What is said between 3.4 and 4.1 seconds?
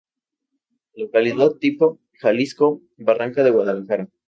de Guadalajara.